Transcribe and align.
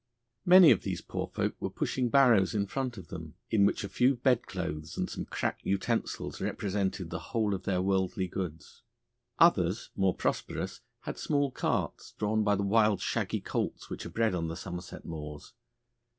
Many 0.47 0.71
of 0.71 0.81
these 0.81 0.99
poor 0.99 1.27
folk 1.27 1.55
were 1.59 1.69
pushing 1.69 2.09
barrows 2.09 2.55
in 2.55 2.65
front 2.65 2.97
of 2.97 3.09
them, 3.09 3.35
in 3.51 3.67
which 3.67 3.83
a 3.83 3.87
few 3.87 4.15
bedclothes 4.15 4.97
and 4.97 5.07
some 5.07 5.25
cracked 5.25 5.63
utensils 5.63 6.41
represented 6.41 7.11
the 7.11 7.19
whole 7.19 7.53
of 7.53 7.65
their 7.65 7.83
worldly 7.83 8.25
goods. 8.27 8.81
Others 9.37 9.91
more 9.95 10.15
prosperous 10.15 10.81
had 11.01 11.19
small 11.19 11.51
carts, 11.51 12.15
drawn 12.17 12.43
by 12.43 12.55
the 12.55 12.63
wild 12.63 12.99
shaggy 12.99 13.41
colts 13.41 13.91
which 13.91 14.03
are 14.03 14.09
bred 14.09 14.33
on 14.33 14.47
the 14.47 14.55
Somerset 14.57 15.05
moors. 15.05 15.53